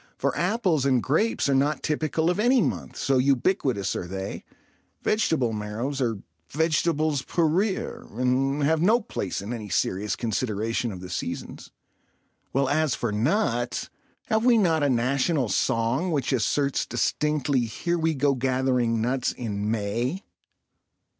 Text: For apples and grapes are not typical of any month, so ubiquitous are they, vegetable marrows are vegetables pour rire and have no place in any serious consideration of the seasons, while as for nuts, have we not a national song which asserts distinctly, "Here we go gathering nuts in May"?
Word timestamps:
For 0.17 0.35
apples 0.35 0.83
and 0.83 1.03
grapes 1.03 1.47
are 1.47 1.53
not 1.53 1.83
typical 1.83 2.31
of 2.31 2.39
any 2.39 2.59
month, 2.59 2.95
so 2.97 3.19
ubiquitous 3.19 3.95
are 3.95 4.07
they, 4.07 4.43
vegetable 5.03 5.53
marrows 5.53 6.01
are 6.01 6.17
vegetables 6.49 7.21
pour 7.21 7.47
rire 7.47 8.07
and 8.19 8.63
have 8.63 8.81
no 8.81 8.99
place 8.99 9.43
in 9.43 9.53
any 9.53 9.69
serious 9.69 10.15
consideration 10.15 10.91
of 10.91 11.01
the 11.01 11.09
seasons, 11.11 11.69
while 12.51 12.67
as 12.67 12.95
for 12.95 13.11
nuts, 13.11 13.91
have 14.25 14.43
we 14.43 14.57
not 14.57 14.81
a 14.81 14.89
national 14.89 15.49
song 15.49 16.09
which 16.09 16.33
asserts 16.33 16.87
distinctly, 16.87 17.65
"Here 17.65 17.99
we 17.99 18.15
go 18.15 18.33
gathering 18.33 19.01
nuts 19.01 19.31
in 19.31 19.69
May"? 19.69 20.23